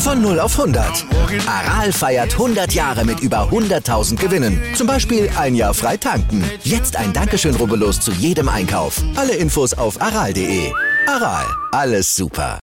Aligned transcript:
Von 0.00 0.22
0 0.22 0.40
auf 0.40 0.58
100. 0.58 1.04
Aral 1.46 1.92
feiert 1.92 2.32
100 2.32 2.72
Jahre 2.72 3.04
mit 3.04 3.20
über 3.20 3.50
100.000 3.50 4.16
Gewinnen. 4.16 4.58
Zum 4.74 4.86
Beispiel 4.86 5.30
ein 5.36 5.54
Jahr 5.54 5.74
frei 5.74 5.98
tanken. 5.98 6.42
Jetzt 6.64 6.96
ein 6.96 7.12
Dankeschön, 7.12 7.54
rubbellos 7.54 8.00
zu 8.00 8.10
jedem 8.12 8.48
Einkauf. 8.48 9.02
Alle 9.14 9.34
Infos 9.34 9.74
auf 9.74 10.00
aral.de. 10.00 10.72
Aral, 11.06 11.44
alles 11.72 12.16
super. 12.16 12.58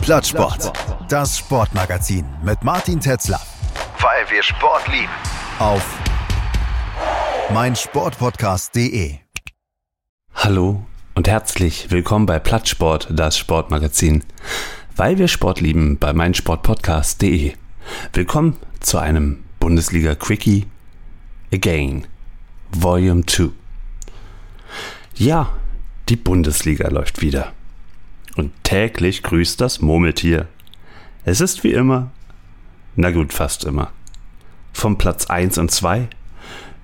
Plattsport. 0.00 0.72
Das 1.10 1.38
Sportmagazin 1.38 2.24
mit 2.42 2.64
Martin 2.64 3.00
Tetzler. 3.00 3.40
Weil 3.98 4.24
wir 4.30 4.42
Sport 4.42 4.88
lieben. 4.88 5.12
Auf 5.58 5.84
meinsportpodcast.de. 7.52 9.18
Hallo 10.34 10.86
und 11.14 11.28
herzlich 11.28 11.90
willkommen 11.90 12.24
bei 12.24 12.38
Plattsport, 12.38 13.08
das 13.10 13.36
Sportmagazin 13.36 14.24
weil 14.96 15.18
wir 15.18 15.28
Sport 15.28 15.60
lieben 15.60 15.98
bei 15.98 16.12
meinsportpodcast.de. 16.12 17.54
Willkommen 18.12 18.56
zu 18.80 18.98
einem 18.98 19.42
Bundesliga 19.58 20.14
Quickie 20.14 20.66
Again 21.52 22.06
Volume 22.70 23.26
2. 23.26 23.50
Ja, 25.16 25.52
die 26.08 26.16
Bundesliga 26.16 26.88
läuft 26.88 27.22
wieder. 27.22 27.52
Und 28.36 28.52
täglich 28.62 29.22
grüßt 29.22 29.60
das 29.60 29.80
Murmeltier. 29.80 30.48
Es 31.24 31.40
ist 31.40 31.64
wie 31.64 31.72
immer, 31.72 32.10
na 32.94 33.10
gut, 33.10 33.32
fast 33.32 33.64
immer. 33.64 33.90
Vom 34.72 34.98
Platz 34.98 35.26
1 35.26 35.58
und 35.58 35.70
2 35.70 36.08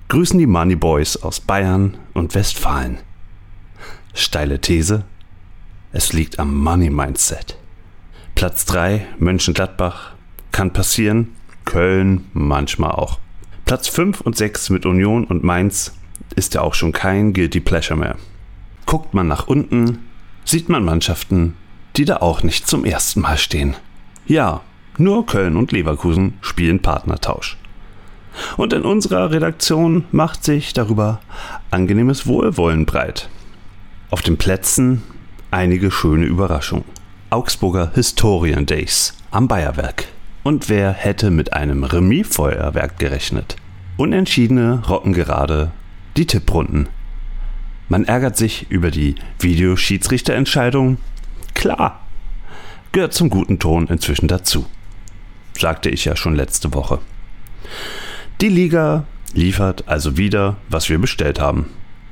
grüßen 0.09 0.37
die 0.37 0.47
Money 0.47 0.75
Boys 0.75 1.15
aus 1.17 1.39
Bayern 1.39 1.97
und 2.13 2.35
Westfalen. 2.35 2.97
Steile 4.13 4.59
These, 4.59 5.05
es 5.93 6.11
liegt 6.11 6.39
am 6.39 6.55
Money 6.55 6.89
Mindset. 6.89 7.60
Platz 8.41 8.65
3, 8.65 9.05
Mönchengladbach, 9.19 10.13
kann 10.51 10.73
passieren. 10.73 11.35
Köln 11.63 12.25
manchmal 12.33 12.89
auch. 12.89 13.19
Platz 13.65 13.87
5 13.87 14.21
und 14.21 14.35
6 14.35 14.71
mit 14.71 14.87
Union 14.87 15.25
und 15.25 15.43
Mainz 15.43 15.93
ist 16.35 16.55
ja 16.55 16.61
auch 16.61 16.73
schon 16.73 16.91
kein 16.91 17.33
Guilty 17.33 17.59
Pleasure 17.59 17.99
mehr. 17.99 18.15
Guckt 18.87 19.13
man 19.13 19.27
nach 19.27 19.45
unten, 19.45 19.99
sieht 20.43 20.69
man 20.69 20.83
Mannschaften, 20.83 21.53
die 21.97 22.03
da 22.03 22.17
auch 22.17 22.41
nicht 22.41 22.65
zum 22.65 22.83
ersten 22.83 23.21
Mal 23.21 23.37
stehen. 23.37 23.75
Ja, 24.25 24.61
nur 24.97 25.27
Köln 25.27 25.55
und 25.55 25.71
Leverkusen 25.71 26.39
spielen 26.41 26.81
Partnertausch. 26.81 27.57
Und 28.57 28.73
in 28.73 28.81
unserer 28.81 29.29
Redaktion 29.29 30.05
macht 30.11 30.43
sich 30.43 30.73
darüber 30.73 31.21
angenehmes 31.69 32.25
Wohlwollen 32.25 32.87
breit. 32.87 33.29
Auf 34.09 34.23
den 34.23 34.37
Plätzen 34.39 35.03
einige 35.51 35.91
schöne 35.91 36.25
Überraschungen. 36.25 37.00
Augsburger 37.31 37.93
Historien 37.95 38.65
Days 38.65 39.13
am 39.31 39.47
Bayerwerk. 39.47 40.09
Und 40.43 40.67
wer 40.67 40.91
hätte 40.91 41.31
mit 41.31 41.53
einem 41.53 41.85
Remis-Feuerwerk 41.85 42.99
gerechnet? 42.99 43.55
Unentschiedene 43.95 44.83
rocken 44.85 45.13
gerade 45.13 45.71
die 46.17 46.25
Tipprunden. 46.25 46.89
Man 47.87 48.03
ärgert 48.03 48.35
sich 48.35 48.69
über 48.69 48.91
die 48.91 49.15
Videoschiedsrichterentscheidung. 49.39 50.97
Klar, 51.53 52.05
gehört 52.91 53.13
zum 53.13 53.29
guten 53.29 53.59
Ton 53.59 53.87
inzwischen 53.87 54.27
dazu. 54.27 54.65
Sagte 55.57 55.89
ich 55.89 56.03
ja 56.03 56.17
schon 56.17 56.35
letzte 56.35 56.73
Woche. 56.73 56.99
Die 58.41 58.49
Liga 58.49 59.05
liefert 59.33 59.87
also 59.87 60.17
wieder, 60.17 60.57
was 60.67 60.89
wir 60.89 60.99
bestellt 60.99 61.39
haben. 61.39 61.67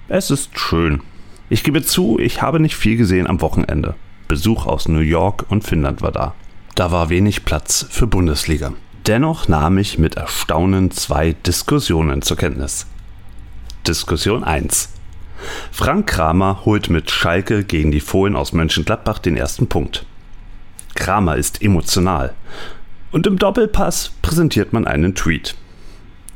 Es 0.08 0.31
ist 0.31 0.58
schön. 0.58 1.02
Ich 1.50 1.66
gebe 1.66 1.81
zu, 1.81 2.18
ich 2.19 2.41
habe 2.41 2.62
nicht 2.62 2.78
viel 2.78 2.96
gesehen 2.96 3.28
am 3.28 3.41
Wochenende. 3.41 3.96
Besuch 4.29 4.67
aus 4.67 4.88
New 4.88 5.00
York 5.00 5.47
und 5.50 5.63
Finnland 5.63 6.03
war 6.03 6.12
da. 6.12 6.35
Da 6.75 6.91
war 6.91 7.09
wenig 7.09 7.45
Platz 7.45 7.88
für 7.90 8.06
Bundesliga. 8.06 8.73
Dennoch 9.07 9.47
nahm 9.47 9.79
ich 9.79 9.97
mit 9.97 10.16
Erstaunen 10.16 10.91
zwei 10.91 11.34
Diskussionen 11.34 12.22
zur 12.22 12.38
Kenntnis. 12.38 12.85
Diskussion 13.88 14.44
1. 14.44 14.94
Frank 15.72 16.06
Kramer 16.06 16.62
holt 16.63 16.91
mit 16.91 17.09
Schalke 17.09 17.63
gegen 17.63 17.91
die 17.91 18.01
Fohlen 18.01 18.35
aus 18.35 18.53
Mönchengladbach 18.53 19.17
den 19.17 19.35
ersten 19.35 19.67
Punkt. 19.67 20.06
Kramer 20.94 21.35
ist 21.35 21.63
emotional. 21.63 22.35
Und 23.11 23.25
im 23.25 23.40
Doppelpass 23.40 24.11
präsentiert 24.22 24.73
man 24.73 24.85
einen 24.85 25.16
Tweet. 25.16 25.56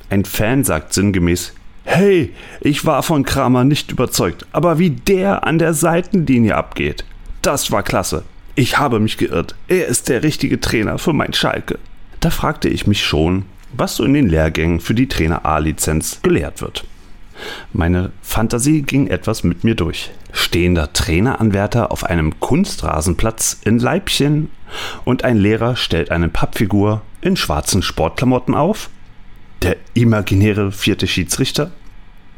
Ein 0.10 0.26
Fan 0.26 0.64
sagt 0.64 0.94
sinngemäß, 0.94 1.54
Hey, 1.84 2.34
ich 2.60 2.86
war 2.88 3.04
von 3.04 3.24
Kramer 3.24 3.66
nicht 3.66 3.92
überzeugt, 3.92 4.48
aber 4.52 4.80
wie 4.80 4.90
der 4.90 5.46
an 5.46 5.60
der 5.60 5.76
Seitenlinie 5.76 6.56
abgeht. 6.56 7.06
Das 7.44 7.72
war 7.72 7.84
klasse. 7.84 8.24
Ich 8.56 8.78
habe 8.78 9.02
mich 9.02 9.18
geirrt. 9.18 9.54
Er 9.68 9.88
ist 9.88 10.08
der 10.08 10.24
richtige 10.24 10.62
Trainer 10.62 10.98
für 10.98 11.12
mein 11.12 11.34
Schalke. 11.34 11.78
Da 12.22 12.30
fragte 12.30 12.70
ich 12.70 12.88
mich 12.88 13.04
schon, 13.04 13.44
was 13.74 13.98
so 13.98 14.06
in 14.06 14.14
den 14.14 14.30
Lehrgängen 14.30 14.80
für 14.80 14.94
die 14.94 15.10
Trainer 15.10 15.46
A-Lizenz 15.46 16.22
gelehrt 16.22 16.62
wird. 16.62 16.86
Meine 17.74 18.14
Fantasie 18.22 18.84
ging 18.84 19.08
etwas 19.08 19.44
mit 19.44 19.66
mir 19.66 19.76
durch. 19.76 20.12
Stehender 20.32 20.94
Traineranwärter 20.94 21.92
auf 21.92 22.06
einem 22.06 22.40
Kunstrasenplatz 22.40 23.60
in 23.66 23.78
Leibchen 23.78 24.50
und 25.04 25.26
ein 25.26 25.36
Lehrer 25.36 25.76
stellt 25.76 26.12
eine 26.12 26.30
Pappfigur 26.30 27.02
in 27.20 27.36
schwarzen 27.36 27.82
Sportklamotten 27.82 28.56
auf? 28.56 28.90
Der 29.64 29.76
imaginäre 29.94 30.72
vierte 30.72 31.08
Schiedsrichter? 31.08 31.72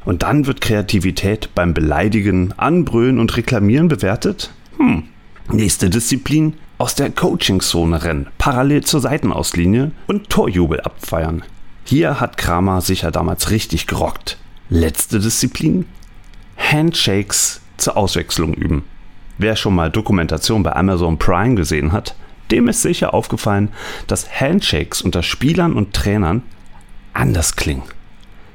Und 0.03 0.23
dann 0.23 0.47
wird 0.47 0.61
Kreativität 0.61 1.53
beim 1.53 1.75
Beleidigen, 1.75 2.53
Anbrüllen 2.57 3.19
und 3.19 3.37
Reklamieren 3.37 3.87
bewertet? 3.87 4.49
Hm. 4.77 5.03
Nächste 5.51 5.89
Disziplin: 5.89 6.53
aus 6.77 6.95
der 6.95 7.09
Coachingzone 7.09 8.03
rennen, 8.03 8.27
parallel 8.37 8.83
zur 8.83 8.99
Seitenauslinie 8.99 9.91
und 10.07 10.29
Torjubel 10.29 10.81
abfeiern. 10.81 11.43
Hier 11.83 12.19
hat 12.19 12.37
Kramer 12.37 12.81
sicher 12.81 13.11
damals 13.11 13.51
richtig 13.51 13.87
gerockt. 13.87 14.37
Letzte 14.69 15.19
Disziplin: 15.19 15.85
Handshakes 16.57 17.61
zur 17.77 17.95
Auswechslung 17.97 18.53
üben. 18.53 18.83
Wer 19.37 19.55
schon 19.55 19.75
mal 19.75 19.91
Dokumentation 19.91 20.63
bei 20.63 20.75
Amazon 20.75 21.19
Prime 21.19 21.55
gesehen 21.55 21.91
hat, 21.91 22.15
dem 22.51 22.67
ist 22.67 22.81
sicher 22.81 23.13
aufgefallen, 23.13 23.69
dass 24.07 24.39
Handshakes 24.39 25.01
unter 25.01 25.23
Spielern 25.23 25.73
und 25.73 25.93
Trainern 25.93 26.43
anders 27.13 27.55
klingen. 27.55 27.83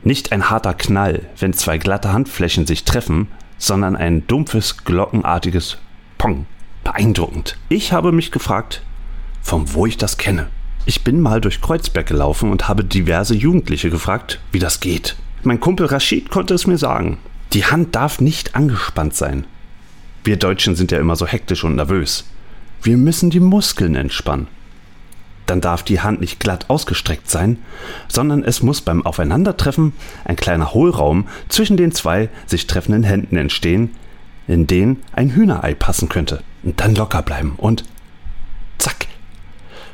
Nicht 0.02 0.32
ein 0.32 0.48
harter 0.48 0.74
Knall, 0.74 1.26
wenn 1.38 1.52
zwei 1.52 1.76
glatte 1.76 2.12
Handflächen 2.12 2.66
sich 2.66 2.84
treffen, 2.84 3.28
sondern 3.58 3.96
ein 3.96 4.26
dumpfes, 4.26 4.84
glockenartiges 4.84 5.78
Pong. 6.20 6.44
Beeindruckend. 6.84 7.56
Ich 7.70 7.94
habe 7.94 8.12
mich 8.12 8.30
gefragt, 8.30 8.82
von 9.40 9.72
wo 9.72 9.86
ich 9.86 9.96
das 9.96 10.18
kenne. 10.18 10.48
Ich 10.84 11.02
bin 11.02 11.18
mal 11.18 11.40
durch 11.40 11.62
Kreuzberg 11.62 12.06
gelaufen 12.06 12.50
und 12.50 12.68
habe 12.68 12.84
diverse 12.84 13.34
Jugendliche 13.34 13.88
gefragt, 13.88 14.38
wie 14.52 14.58
das 14.58 14.80
geht. 14.80 15.16
Mein 15.44 15.60
Kumpel 15.60 15.86
Rashid 15.86 16.28
konnte 16.28 16.52
es 16.52 16.66
mir 16.66 16.76
sagen. 16.76 17.16
Die 17.54 17.64
Hand 17.64 17.96
darf 17.96 18.20
nicht 18.20 18.54
angespannt 18.54 19.14
sein. 19.14 19.46
Wir 20.22 20.36
Deutschen 20.36 20.76
sind 20.76 20.92
ja 20.92 20.98
immer 20.98 21.16
so 21.16 21.26
hektisch 21.26 21.64
und 21.64 21.76
nervös. 21.76 22.28
Wir 22.82 22.98
müssen 22.98 23.30
die 23.30 23.40
Muskeln 23.40 23.94
entspannen. 23.94 24.48
Dann 25.46 25.62
darf 25.62 25.84
die 25.84 26.00
Hand 26.00 26.20
nicht 26.20 26.38
glatt 26.38 26.66
ausgestreckt 26.68 27.30
sein, 27.30 27.56
sondern 28.08 28.44
es 28.44 28.62
muss 28.62 28.82
beim 28.82 29.06
Aufeinandertreffen 29.06 29.94
ein 30.26 30.36
kleiner 30.36 30.74
Hohlraum 30.74 31.28
zwischen 31.48 31.78
den 31.78 31.92
zwei 31.92 32.28
sich 32.44 32.66
treffenden 32.66 33.04
Händen 33.04 33.38
entstehen, 33.38 33.92
in 34.46 34.66
den 34.66 35.02
ein 35.12 35.30
Hühnerei 35.30 35.74
passen 35.74 36.08
könnte. 36.08 36.42
Und 36.62 36.80
dann 36.80 36.94
locker 36.94 37.22
bleiben 37.22 37.54
und 37.56 37.84
zack. 38.78 39.06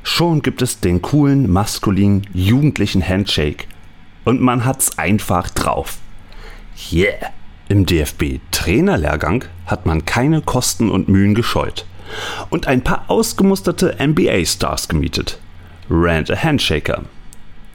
Schon 0.03 0.43
gibt 0.43 0.63
es 0.63 0.81
den 0.81 1.03
coolen, 1.03 1.51
maskulinen, 1.51 2.27
jugendlichen 2.33 3.07
Handshake. 3.07 3.67
Und 4.25 4.41
man 4.41 4.65
hat's 4.65 4.99
einfach 4.99 5.51
drauf. 5.51 5.99
Yeah! 6.93 7.33
Im 7.69 7.85
DFB-Trainerlehrgang 7.87 9.45
hat 9.67 9.87
man 9.87 10.05
keine 10.05 10.41
Kosten 10.41 10.89
und 10.89 11.09
Mühen 11.09 11.35
gescheut 11.35 11.85
und 12.51 12.67
ein 12.67 12.83
paar 12.83 13.05
ausgemusterte 13.09 13.97
NBA-Stars 14.01 14.89
gemietet. 14.89 15.41
Rand 15.91 16.31
a 16.31 16.37
Handshaker. 16.37 17.05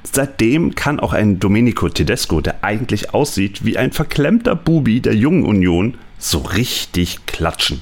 Seitdem 0.03 0.75
kann 0.75 0.99
auch 0.99 1.13
ein 1.13 1.39
Domenico 1.39 1.87
Tedesco, 1.89 2.41
der 2.41 2.63
eigentlich 2.63 3.13
aussieht 3.13 3.63
wie 3.63 3.77
ein 3.77 3.91
verklemmter 3.91 4.55
Bubi 4.55 4.99
der 4.99 5.15
Jungen 5.15 5.45
Union, 5.45 5.97
so 6.23 6.39
richtig 6.39 7.25
klatschen. 7.25 7.81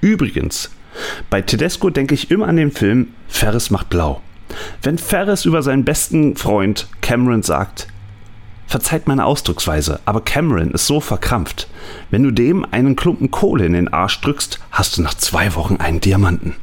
Übrigens, 0.00 0.70
bei 1.30 1.42
Tedesco 1.42 1.90
denke 1.90 2.14
ich 2.14 2.30
immer 2.30 2.48
an 2.48 2.56
den 2.56 2.72
Film 2.72 3.08
Ferris 3.28 3.70
macht 3.70 3.88
blau. 3.88 4.20
Wenn 4.82 4.98
Ferris 4.98 5.44
über 5.44 5.62
seinen 5.62 5.84
besten 5.84 6.36
Freund 6.36 6.88
Cameron 7.00 7.42
sagt, 7.42 7.88
Verzeiht 8.68 9.08
meine 9.08 9.24
Ausdrucksweise, 9.24 9.98
aber 10.04 10.20
Cameron 10.20 10.72
ist 10.72 10.86
so 10.86 11.00
verkrampft. 11.00 11.68
Wenn 12.10 12.22
du 12.22 12.30
dem 12.30 12.66
einen 12.70 12.96
Klumpen 12.96 13.30
Kohle 13.30 13.64
in 13.64 13.72
den 13.72 13.88
Arsch 13.88 14.20
drückst, 14.20 14.60
hast 14.70 14.98
du 14.98 15.02
nach 15.02 15.14
zwei 15.14 15.54
Wochen 15.54 15.76
einen 15.76 16.02
Diamanten. 16.02 16.54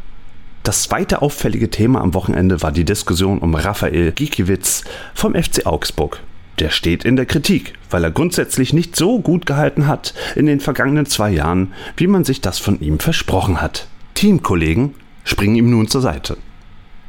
Das 0.62 0.84
zweite 0.84 1.24
auffällige 1.24 1.72
Thema 1.72 2.02
am 2.02 2.14
Wochenende 2.14 2.62
war 2.62 2.72
die 2.72 2.86
Diskussion 2.86 3.40
um 3.40 3.56
Raphael 3.56 4.12
Gikiewicz 4.12 4.84
vom 5.16 5.34
FC 5.34 5.66
Augsburg. 5.66 6.20
Der 6.60 6.70
steht 6.70 7.04
in 7.04 7.16
der 7.16 7.26
Kritik, 7.26 7.74
weil 7.90 8.04
er 8.04 8.12
grundsätzlich 8.12 8.72
nicht 8.72 8.96
so 8.96 9.20
gut 9.20 9.46
gehalten 9.46 9.88
hat 9.88 10.14
in 10.36 10.46
den 10.46 10.60
vergangenen 10.60 11.06
zwei 11.06 11.30
Jahren, 11.30 11.74
wie 11.98 12.08
man 12.08 12.24
sich 12.24 12.42
das 12.42 12.60
von 12.60 12.80
ihm 12.80 13.00
versprochen 13.00 13.62
hat. 13.62 13.88
Teamkollegen 14.14 14.96
springen 15.26 15.56
ihm 15.56 15.70
nun 15.70 15.90
zur 15.90 16.02
Seite, 16.02 16.38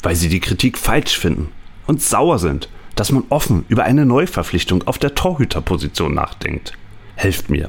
weil 0.02 0.16
sie 0.16 0.28
die 0.28 0.40
Kritik 0.40 0.78
falsch 0.78 1.16
finden 1.16 1.50
und 1.86 2.02
sauer 2.02 2.40
sind, 2.40 2.68
dass 2.96 3.12
man 3.12 3.24
offen 3.28 3.64
über 3.68 3.84
eine 3.84 4.04
Neuverpflichtung 4.04 4.82
auf 4.86 4.98
der 4.98 5.14
Torhüterposition 5.14 6.14
nachdenkt. 6.14 6.72
Helft 7.14 7.50
mir, 7.50 7.68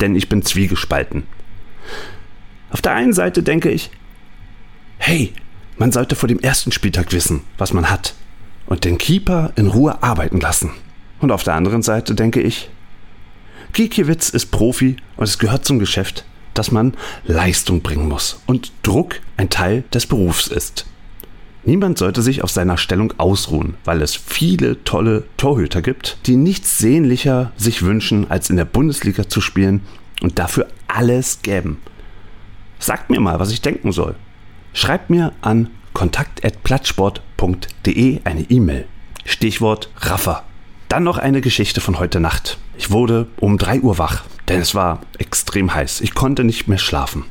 denn 0.00 0.14
ich 0.16 0.28
bin 0.28 0.42
zwiegespalten. 0.42 1.22
Auf 2.70 2.82
der 2.82 2.92
einen 2.92 3.12
Seite 3.12 3.42
denke 3.42 3.70
ich, 3.70 3.90
hey, 4.98 5.32
man 5.78 5.92
sollte 5.92 6.16
vor 6.16 6.28
dem 6.28 6.40
ersten 6.40 6.72
Spieltag 6.72 7.12
wissen, 7.12 7.42
was 7.56 7.72
man 7.72 7.88
hat 7.88 8.14
und 8.66 8.84
den 8.84 8.98
Keeper 8.98 9.52
in 9.56 9.68
Ruhe 9.68 10.02
arbeiten 10.02 10.40
lassen. 10.40 10.72
Und 11.20 11.30
auf 11.30 11.44
der 11.44 11.54
anderen 11.54 11.82
Seite 11.82 12.14
denke 12.14 12.40
ich, 12.40 12.68
Gikiewicz 13.72 14.30
ist 14.30 14.46
Profi 14.46 14.96
und 15.16 15.24
es 15.24 15.38
gehört 15.38 15.64
zum 15.64 15.78
Geschäft, 15.78 16.24
dass 16.54 16.70
man 16.70 16.94
Leistung 17.24 17.82
bringen 17.82 18.08
muss 18.08 18.40
und 18.46 18.72
Druck 18.82 19.20
ein 19.36 19.50
Teil 19.50 19.84
des 19.92 20.06
Berufs 20.06 20.46
ist. 20.46 20.86
Niemand 21.64 21.98
sollte 21.98 22.22
sich 22.22 22.44
auf 22.44 22.50
seiner 22.50 22.78
Stellung 22.78 23.12
ausruhen, 23.18 23.74
weil 23.84 24.00
es 24.00 24.14
viele 24.14 24.84
tolle 24.84 25.24
Torhüter 25.36 25.82
gibt, 25.82 26.16
die 26.26 26.36
nichts 26.36 26.78
sehnlicher 26.78 27.50
sich 27.56 27.82
wünschen, 27.82 28.30
als 28.30 28.50
in 28.50 28.56
der 28.56 28.64
Bundesliga 28.64 29.28
zu 29.28 29.40
spielen 29.40 29.80
und 30.22 30.38
dafür 30.38 30.68
alles 30.86 31.40
gäben. 31.42 31.78
Sagt 32.78 33.10
mir 33.10 33.20
mal, 33.20 33.40
was 33.40 33.50
ich 33.50 33.62
denken 33.62 33.90
soll. 33.90 34.14
Schreibt 34.74 35.10
mir 35.10 35.32
an 35.40 35.70
kontakt.plattsport.de 35.92 38.20
eine 38.22 38.42
E-Mail. 38.42 38.86
Stichwort 39.24 39.90
Raffer. 39.96 40.44
Dann 40.88 41.02
noch 41.02 41.18
eine 41.18 41.40
Geschichte 41.40 41.80
von 41.80 41.98
heute 41.98 42.20
Nacht. 42.20 42.58
Ich 42.78 42.90
wurde 42.90 43.26
um 43.38 43.58
3 43.58 43.80
Uhr 43.80 43.98
wach, 43.98 44.24
denn 44.48 44.60
es 44.60 44.74
war 44.74 45.00
extrem 45.18 45.74
heiß. 45.74 46.00
Ich 46.00 46.14
konnte 46.14 46.44
nicht 46.44 46.68
mehr 46.68 46.78
schlafen. 46.78 47.24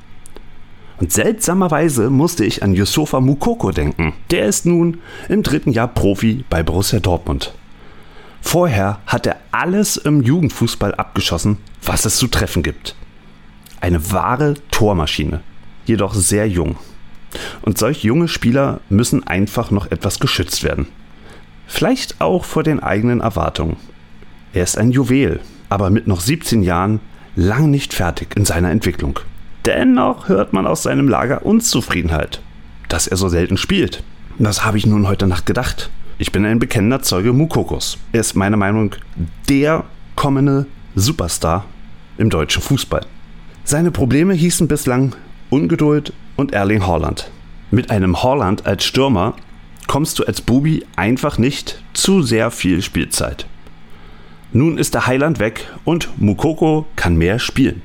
Und 0.98 1.12
seltsamerweise 1.12 2.10
musste 2.10 2.46
ich 2.46 2.64
an 2.64 2.74
Yusufa 2.74 3.20
Mukoko 3.20 3.72
denken. 3.72 4.14
Der 4.32 4.46
ist 4.46 4.66
nun 4.66 5.00
im 5.30 5.44
dritten 5.44 5.72
Jahr 5.72 5.88
Profi 5.88 6.44
bei 6.50 6.64
Borussia 6.64 7.00
Dortmund. 7.00 7.54
Vorher 8.42 9.00
hat 9.08 9.26
er 9.26 9.38
alles 9.52 9.98
im 9.98 10.22
Jugendfußball 10.22 10.94
abgeschossen, 10.96 11.58
was 11.82 12.06
es 12.06 12.18
zu 12.18 12.28
treffen 12.28 12.62
gibt. 12.62 12.96
Eine 13.82 14.12
wahre 14.12 14.56
Tormaschine, 14.72 15.42
jedoch 15.86 16.14
sehr 16.14 16.48
jung. 16.48 16.76
Und 17.62 17.78
solch 17.78 18.04
junge 18.04 18.28
Spieler 18.28 18.82
müssen 18.90 19.26
einfach 19.26 19.72
noch 19.72 19.92
etwas 19.92 20.20
geschützt 20.20 20.64
werden. 20.64 20.88
Vielleicht 21.68 22.22
auch 22.22 22.46
vor 22.46 22.64
den 22.64 22.82
eigenen 22.82 23.22
Erwartungen. 23.22 23.78
Er 24.54 24.64
ist 24.64 24.78
ein 24.78 24.92
Juwel, 24.92 25.40
aber 25.70 25.90
mit 25.90 26.08
noch 26.08 26.22
17 26.22 26.64
Jahren 26.64 27.00
lang 27.36 27.70
nicht 27.72 27.94
fertig 27.94 28.36
in 28.36 28.46
seiner 28.46 28.72
Entwicklung. 28.72 29.20
Dennoch 29.66 30.30
hört 30.30 30.54
man 30.54 30.68
aus 30.68 30.84
seinem 30.84 31.08
Lager 31.08 31.46
Unzufriedenheit, 31.46 32.42
dass 32.88 33.08
er 33.08 33.18
so 33.18 33.30
selten 33.30 33.58
spielt. 33.58 34.04
Das 34.38 34.64
habe 34.64 34.78
ich 34.78 34.86
nun 34.86 35.08
heute 35.08 35.28
Nacht 35.28 35.46
gedacht. 35.46 35.90
Ich 36.18 36.32
bin 36.32 36.46
ein 36.46 36.60
bekennender 36.60 37.02
Zeuge 37.02 37.34
Mukokos. 37.34 37.98
Er 38.14 38.22
ist 38.22 38.36
meiner 38.36 38.58
Meinung 38.58 38.90
nach 38.90 38.98
der 39.50 39.84
kommende 40.16 40.66
Superstar 40.96 41.66
im 42.18 42.30
deutschen 42.30 42.62
Fußball. 42.62 43.06
Seine 43.64 43.92
Probleme 43.92 44.34
hießen 44.34 44.68
bislang 44.68 45.16
Ungeduld 45.50 46.14
und 46.36 46.54
Erling 46.54 46.86
Haaland. 46.86 47.30
Mit 47.72 47.90
einem 47.90 48.22
Haaland 48.22 48.66
als 48.66 48.86
Stürmer 48.86 49.36
kommst 49.88 50.20
du 50.20 50.24
als 50.24 50.42
Bubi 50.42 50.86
einfach 50.96 51.38
nicht 51.38 51.84
zu 51.94 52.22
sehr 52.22 52.52
viel 52.52 52.82
Spielzeit. 52.82 53.46
Nun 54.54 54.78
ist 54.78 54.94
der 54.94 55.08
Heiland 55.08 55.40
weg 55.40 55.68
und 55.84 56.10
Mukoko 56.22 56.86
kann 56.96 57.18
mehr 57.18 57.40
spielen. 57.40 57.82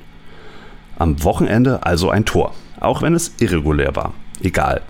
Am 0.97 1.23
Wochenende 1.23 1.85
also 1.85 2.09
ein 2.09 2.25
Tor, 2.25 2.53
auch 2.79 3.01
wenn 3.01 3.13
es 3.13 3.33
irregulär 3.39 3.95
war. 3.95 4.13
Egal. 4.41 4.81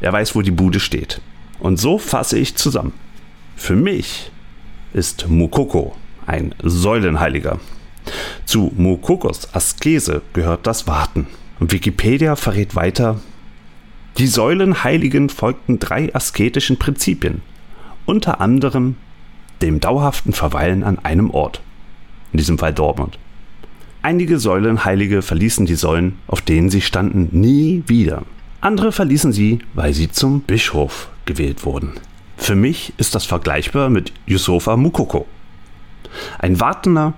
Er 0.00 0.12
weiß, 0.12 0.34
wo 0.34 0.42
die 0.42 0.50
Bude 0.50 0.80
steht. 0.80 1.20
Und 1.58 1.78
so 1.78 1.98
fasse 1.98 2.38
ich 2.38 2.56
zusammen. 2.56 2.92
Für 3.56 3.74
mich 3.74 4.30
ist 4.92 5.28
Mukoko 5.28 5.96
ein 6.26 6.54
Säulenheiliger. 6.62 7.58
Zu 8.44 8.72
Mukokos 8.76 9.54
Askese 9.54 10.22
gehört 10.32 10.66
das 10.66 10.86
Warten. 10.86 11.26
Und 11.58 11.72
Wikipedia 11.72 12.36
verrät 12.36 12.76
weiter, 12.76 13.20
die 14.18 14.26
Säulenheiligen 14.26 15.28
folgten 15.28 15.78
drei 15.78 16.12
asketischen 16.14 16.76
Prinzipien, 16.76 17.40
unter 18.04 18.40
anderem 18.40 18.96
dem 19.62 19.80
dauerhaften 19.80 20.32
Verweilen 20.32 20.82
an 20.82 20.98
einem 20.98 21.30
Ort, 21.30 21.60
in 22.32 22.38
diesem 22.38 22.58
Fall 22.58 22.74
Dortmund. 22.74 23.18
Einige 24.02 24.38
Säulenheilige 24.38 25.22
verließen 25.22 25.66
die 25.66 25.74
Säulen, 25.74 26.18
auf 26.26 26.40
denen 26.40 26.70
sie 26.70 26.80
standen, 26.80 27.28
nie 27.32 27.84
wieder. 27.86 28.22
Andere 28.60 28.90
verließen 28.90 29.32
sie, 29.32 29.60
weil 29.74 29.94
sie 29.94 30.10
zum 30.10 30.40
Bischof 30.40 31.08
gewählt 31.24 31.64
wurden. 31.64 31.92
Für 32.36 32.56
mich 32.56 32.92
ist 32.96 33.14
das 33.14 33.24
vergleichbar 33.24 33.88
mit 33.90 34.12
Yusufa 34.26 34.76
Mukoko. 34.76 35.26
Ein 36.38 36.60
Wartender, 36.60 37.14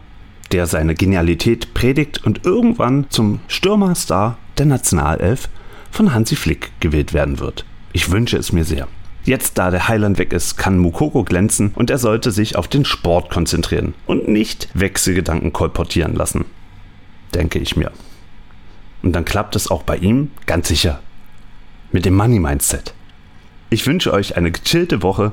der 0.52 0.66
seine 0.66 0.94
Genialität 0.94 1.72
predigt 1.74 2.24
und 2.24 2.44
irgendwann 2.44 3.06
zum 3.08 3.40
Stürmerstar 3.46 4.36
der 4.58 4.66
Nationalelf 4.66 5.48
von 5.90 6.14
Hansi 6.14 6.36
Flick 6.36 6.72
gewählt 6.80 7.12
werden 7.12 7.38
wird. 7.38 7.64
Ich 7.92 8.10
wünsche 8.10 8.36
es 8.36 8.52
mir 8.52 8.64
sehr. 8.64 8.88
Jetzt, 9.24 9.58
da 9.58 9.70
der 9.70 9.88
Heiland 9.88 10.18
weg 10.18 10.32
ist, 10.32 10.56
kann 10.56 10.78
Mukoko 10.78 11.24
glänzen 11.24 11.72
und 11.74 11.90
er 11.90 11.98
sollte 11.98 12.30
sich 12.30 12.56
auf 12.56 12.68
den 12.68 12.84
Sport 12.84 13.30
konzentrieren 13.30 13.94
und 14.06 14.28
nicht 14.28 14.68
Wechselgedanken 14.74 15.52
kolportieren 15.52 16.14
lassen 16.14 16.44
denke 17.30 17.58
ich 17.58 17.76
mir. 17.76 17.92
Und 19.02 19.12
dann 19.12 19.24
klappt 19.24 19.56
es 19.56 19.70
auch 19.70 19.82
bei 19.82 19.96
ihm 19.96 20.30
ganz 20.46 20.68
sicher. 20.68 21.00
Mit 21.92 22.04
dem 22.04 22.14
Money 22.14 22.38
Mindset. 22.38 22.94
Ich 23.70 23.86
wünsche 23.86 24.12
euch 24.12 24.36
eine 24.36 24.50
gechillte 24.50 25.02
Woche. 25.02 25.32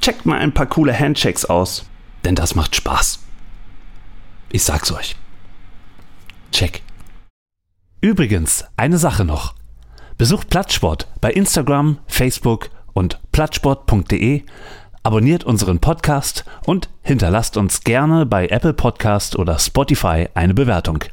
Checkt 0.00 0.26
mal 0.26 0.38
ein 0.38 0.52
paar 0.52 0.66
coole 0.66 0.98
Handshakes 0.98 1.44
aus, 1.44 1.86
denn 2.24 2.34
das 2.34 2.54
macht 2.54 2.76
Spaß. 2.76 3.20
Ich 4.50 4.62
sag's 4.64 4.92
euch. 4.92 5.16
Check. 6.52 6.82
Übrigens, 8.00 8.64
eine 8.76 8.98
Sache 8.98 9.24
noch. 9.24 9.54
Besucht 10.18 10.50
Plattsport 10.50 11.06
bei 11.20 11.30
Instagram, 11.30 11.98
Facebook 12.08 12.70
und 12.92 13.20
plattsport.de, 13.30 14.42
abonniert 15.04 15.44
unseren 15.44 15.78
Podcast 15.78 16.44
und 16.66 16.88
hinterlasst 17.02 17.56
uns 17.56 17.84
gerne 17.84 18.26
bei 18.26 18.48
Apple 18.48 18.72
Podcast 18.72 19.36
oder 19.36 19.60
Spotify 19.60 20.28
eine 20.34 20.54
Bewertung. 20.54 21.04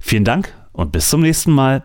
Vielen 0.00 0.24
Dank 0.24 0.52
und 0.72 0.90
bis 0.90 1.08
zum 1.08 1.20
nächsten 1.20 1.52
Mal. 1.52 1.84